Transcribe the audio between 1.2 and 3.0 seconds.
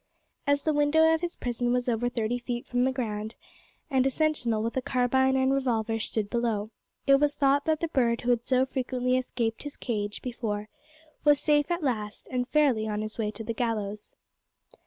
his prison was over thirty feet from the